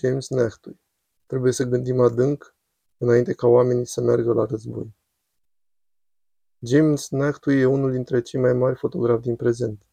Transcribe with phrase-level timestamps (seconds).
[0.00, 0.80] James Nachtui.
[1.26, 2.56] Trebuie să gândim adânc
[2.98, 4.94] înainte ca oamenii să meargă la război.
[6.58, 9.86] James Nachtui e unul dintre cei mai mari fotografi din prezent.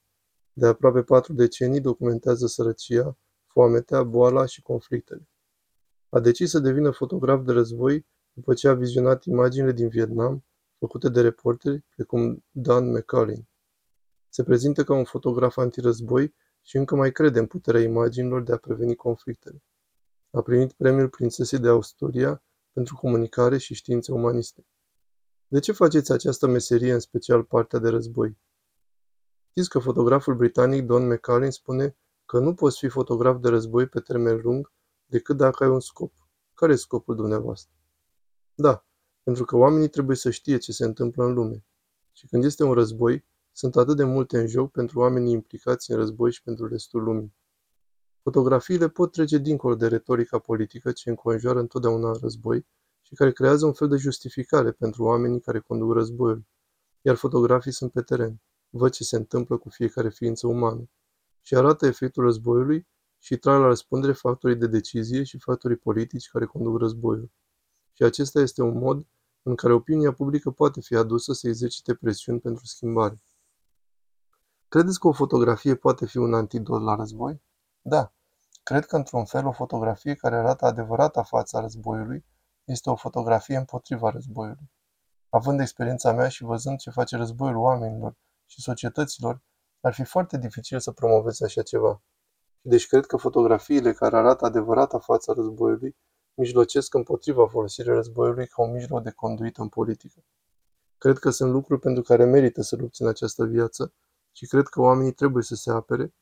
[0.54, 5.28] De aproape patru decenii documentează sărăcia, foametea, boala și conflictele.
[6.10, 10.46] A decis să devină fotograf de război după ce a vizionat imaginile din Vietnam
[10.78, 13.48] făcute de reporteri precum Dan McCullin.
[14.30, 18.58] Se prezintă ca un fotograf antirăzboi și încă mai crede în puterea imaginilor de a
[18.58, 19.64] preveni conflictele.
[20.36, 24.66] A primit premiul Prințesei de Austria pentru comunicare și științe umaniste.
[25.48, 28.38] De ce faceți această meserie, în special partea de război?
[29.50, 34.00] Știți că fotograful britanic Don McCallin spune că nu poți fi fotograf de război pe
[34.00, 34.74] termen lung
[35.06, 36.14] decât dacă ai un scop.
[36.54, 37.74] Care e scopul dumneavoastră?
[38.54, 38.86] Da,
[39.24, 41.66] pentru că oamenii trebuie să știe ce se întâmplă în lume.
[42.12, 45.98] Și când este un război, sunt atât de multe în joc pentru oamenii implicați în
[45.98, 47.36] război și pentru restul lumii.
[48.24, 52.66] Fotografiile pot trece dincolo de retorica politică ce înconjoară întotdeauna război
[53.02, 56.46] și care creează un fel de justificare pentru oamenii care conduc războiul,
[57.02, 60.90] iar fotografii sunt pe teren, văd ce se întâmplă cu fiecare ființă umană
[61.42, 62.88] și arată efectul războiului
[63.20, 67.32] și trag la răspundere factorii de decizie și factorii politici care conduc războiul.
[67.94, 69.08] Și acesta este un mod
[69.42, 73.22] în care opinia publică poate fi adusă să exercite presiuni pentru schimbare.
[74.68, 77.42] Credeți că o fotografie poate fi un antidot la război?
[77.86, 78.12] Da.
[78.64, 82.26] Cred că, într-un fel, o fotografie care arată adevărata fața războiului
[82.64, 84.72] este o fotografie împotriva războiului.
[85.30, 89.42] Având experiența mea și văzând ce face războiul oamenilor și societăților,
[89.82, 92.02] ar fi foarte dificil să promovezi așa ceva.
[92.62, 95.96] Și deci cred că fotografiile care arată adevărata fața războiului
[96.34, 100.24] mijlocesc împotriva folosirii războiului ca un mijloc de conduită în politică.
[100.98, 103.94] Cred că sunt lucruri pentru care merită să lupți în această viață
[104.32, 106.14] și cred că oamenii trebuie să se apere,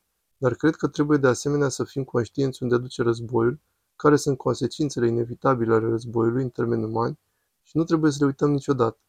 [0.41, 3.59] dar cred că trebuie de asemenea să fim conștienți unde duce războiul,
[3.95, 7.19] care sunt consecințele inevitabile ale războiului în termeni umani
[7.61, 8.99] și nu trebuie să le uităm niciodată.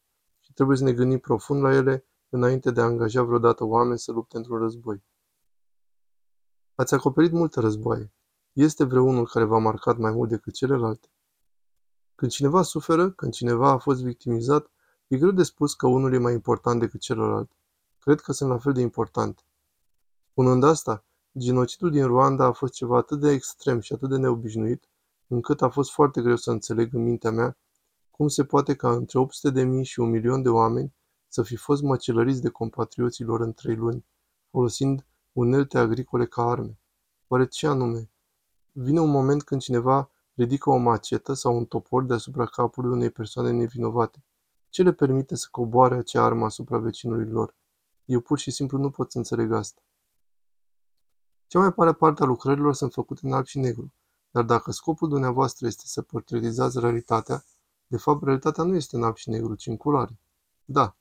[0.41, 4.13] Și trebuie să ne gândim profund la ele înainte de a angaja vreodată oameni să
[4.13, 5.03] lupte într-un război.
[6.75, 8.13] Ați acoperit multe războaie.
[8.53, 11.09] Este vreunul care v-a marcat mai mult decât celelalte?
[12.15, 14.71] Când cineva suferă, când cineva a fost victimizat,
[15.07, 17.51] e greu de spus că unul e mai important decât celălalt.
[17.99, 19.43] Cred că sunt la fel de importante.
[20.31, 21.05] Spunând asta,
[21.39, 24.89] genocidul din Rwanda a fost ceva atât de extrem și atât de neobișnuit,
[25.27, 27.57] încât a fost foarte greu să înțeleg în mintea mea
[28.11, 30.95] cum se poate ca între 800 de mii și un milion de oameni
[31.29, 34.05] să fi fost măcelăriți de compatrioții lor în trei luni,
[34.51, 36.79] folosind unelte agricole ca arme.
[37.29, 38.11] Oare ce anume?
[38.73, 43.51] Vine un moment când cineva ridică o macetă sau un topor deasupra capului unei persoane
[43.51, 44.25] nevinovate.
[44.69, 47.57] Ce le permite să coboare acea armă asupra vecinului lor?
[48.05, 49.83] Eu pur și simplu nu pot să înțeleg asta.
[51.53, 53.93] Cea mai mare parte a lucrărilor sunt făcute în alb și negru,
[54.31, 57.45] dar dacă scopul dumneavoastră este să portretizați realitatea,
[57.87, 60.19] de fapt realitatea nu este în alb și negru, ci în culoare.
[60.65, 60.97] Da.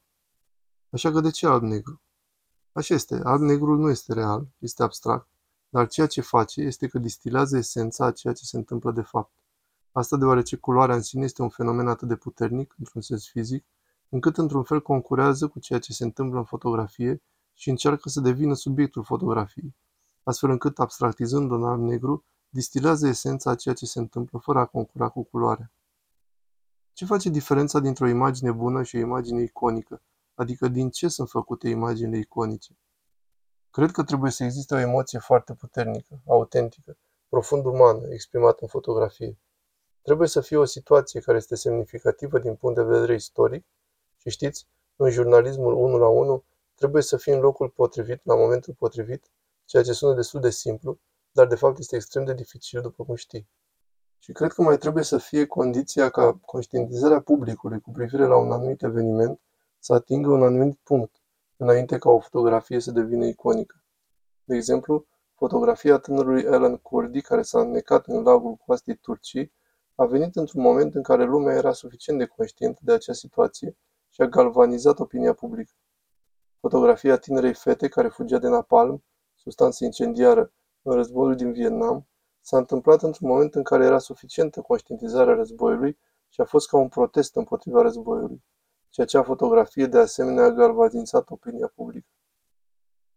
[0.89, 2.01] Așa că de ce alb-negru?
[2.71, 5.27] Așa este, alb-negrul nu este real, este abstract,
[5.69, 9.33] dar ceea ce face este că distilează esența a ceea ce se întâmplă de fapt.
[9.91, 13.65] Asta deoarece culoarea în sine este un fenomen atât de puternic, într-un sens fizic,
[14.09, 17.21] încât într-un fel concurează cu ceea ce se întâmplă în fotografie
[17.53, 19.75] și încearcă să devină subiectul fotografiei,
[20.31, 25.09] astfel încât, abstractizând în alb-negru, distilează esența a ceea ce se întâmplă fără a concura
[25.09, 25.71] cu culoarea.
[26.93, 30.01] Ce face diferența dintre o imagine bună și o imagine iconică,
[30.33, 32.77] adică din ce sunt făcute imaginile iconice?
[33.71, 36.97] Cred că trebuie să existe o emoție foarte puternică, autentică,
[37.29, 39.37] profund umană, exprimată în fotografie.
[40.01, 43.65] Trebuie să fie o situație care este semnificativă din punct de vedere istoric
[44.17, 46.43] și știți, în jurnalismul 1 la 1
[46.75, 49.31] trebuie să fii în locul potrivit, la momentul potrivit,
[49.71, 50.99] ceea ce sună destul de simplu,
[51.31, 53.49] dar de fapt este extrem de dificil, după cum știi.
[54.19, 58.51] Și cred că mai trebuie să fie condiția ca conștientizarea publicului cu privire la un
[58.51, 59.39] anumit eveniment
[59.79, 61.15] să atingă un anumit punct,
[61.57, 63.83] înainte ca o fotografie să devină iconică.
[64.43, 65.05] De exemplu,
[65.35, 69.53] fotografia tânărului Alan Kurdi, care s-a înnecat în lagul coastei Turcii,
[69.95, 73.77] a venit într-un moment în care lumea era suficient de conștientă de acea situație
[74.09, 75.73] și a galvanizat opinia publică.
[76.59, 79.03] Fotografia tinerei fete care fugea de napalm,
[79.41, 82.07] substanță incendiară, în războiul din Vietnam,
[82.41, 85.97] s-a întâmplat într-un moment în care era suficientă conștientizarea războiului
[86.29, 88.43] și a fost ca un protest împotriva războiului.
[88.89, 92.07] Și acea fotografie de asemenea a galvanizat opinia publică.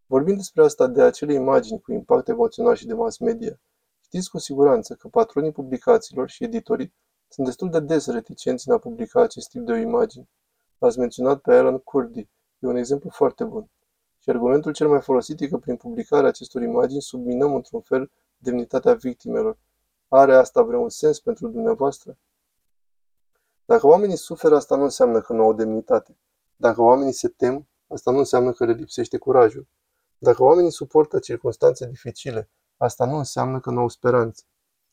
[0.05, 3.59] Vorbind despre asta de acele imagini cu impact emoțional și de mass media,
[3.99, 6.93] știți cu siguranță că patronii publicațiilor și editorii
[7.27, 10.29] sunt destul de des reticenți în a publica acest tip de imagini.
[10.77, 12.19] L-ați menționat pe Alan Kurdi,
[12.59, 13.69] e un exemplu foarte bun.
[14.25, 18.93] Și argumentul cel mai folosit e că prin publicarea acestor imagini subminăm într-un fel demnitatea
[18.93, 19.57] victimelor.
[20.07, 22.17] Are asta vreun sens pentru dumneavoastră?
[23.65, 26.17] Dacă oamenii suferă, asta nu înseamnă că nu au demnitate.
[26.55, 29.67] Dacă oamenii se tem, asta nu înseamnă că le lipsește curajul.
[30.17, 34.43] Dacă oamenii suportă circunstanțe dificile, asta nu înseamnă că nu au speranță.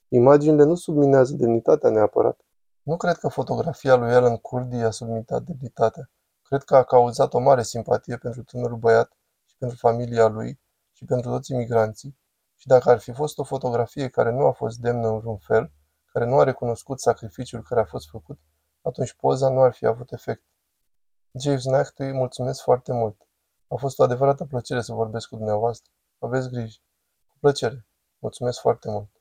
[0.09, 2.41] Imaginile nu subminează demnitatea neapărat.
[2.83, 6.11] Nu cred că fotografia lui Alan Kurdi a subminat demnitatea.
[6.43, 9.22] Cred că a cauzat o mare simpatie pentru tânărul băiat și pentru
[9.71, 10.61] familia lui
[10.93, 12.19] și pentru toți imigranții.
[12.57, 15.73] Și dacă ar fi fost o fotografie care nu a fost demnă în vreun fel,
[16.13, 18.39] care nu a recunoscut sacrificiul care a fost făcut,
[18.83, 20.45] atunci poza nu ar fi avut efect.
[21.41, 23.27] James Nachtui, mulțumesc foarte mult.
[23.69, 25.93] A fost o adevărată plăcere să vorbesc cu dumneavoastră.
[26.19, 26.79] Aveți grijă.
[27.27, 27.87] Cu plăcere.
[28.19, 29.12] Mulțumesc foarte mult.